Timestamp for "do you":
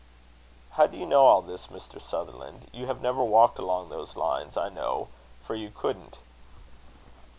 0.87-1.05